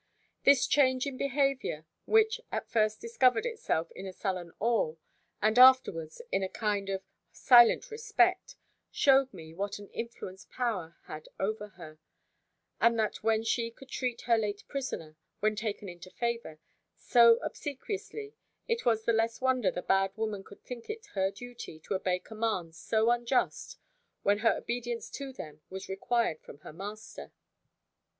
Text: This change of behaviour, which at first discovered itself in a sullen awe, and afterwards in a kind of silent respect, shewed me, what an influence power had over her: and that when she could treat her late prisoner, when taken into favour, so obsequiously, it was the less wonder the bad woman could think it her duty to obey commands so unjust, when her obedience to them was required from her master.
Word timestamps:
This 0.45 0.65
change 0.65 1.05
of 1.05 1.15
behaviour, 1.19 1.85
which 2.05 2.41
at 2.51 2.67
first 2.67 2.99
discovered 2.99 3.45
itself 3.45 3.91
in 3.91 4.07
a 4.07 4.13
sullen 4.13 4.51
awe, 4.59 4.95
and 5.43 5.59
afterwards 5.59 6.23
in 6.31 6.41
a 6.41 6.49
kind 6.49 6.89
of 6.89 7.03
silent 7.31 7.91
respect, 7.91 8.55
shewed 8.89 9.31
me, 9.31 9.53
what 9.53 9.77
an 9.77 9.89
influence 9.89 10.45
power 10.51 10.95
had 11.03 11.27
over 11.39 11.67
her: 11.77 11.99
and 12.79 12.97
that 12.97 13.17
when 13.17 13.43
she 13.43 13.69
could 13.69 13.89
treat 13.89 14.21
her 14.21 14.39
late 14.39 14.63
prisoner, 14.67 15.17
when 15.39 15.55
taken 15.55 15.87
into 15.87 16.09
favour, 16.09 16.57
so 16.95 17.35
obsequiously, 17.43 18.33
it 18.67 18.83
was 18.87 19.05
the 19.05 19.13
less 19.13 19.39
wonder 19.39 19.69
the 19.69 19.83
bad 19.83 20.17
woman 20.17 20.43
could 20.43 20.63
think 20.63 20.89
it 20.89 21.05
her 21.13 21.29
duty 21.29 21.79
to 21.79 21.93
obey 21.93 22.17
commands 22.17 22.75
so 22.75 23.11
unjust, 23.11 23.77
when 24.23 24.39
her 24.39 24.57
obedience 24.57 25.11
to 25.11 25.31
them 25.31 25.61
was 25.69 25.87
required 25.87 26.41
from 26.41 26.57
her 26.61 26.73
master. 26.73 27.31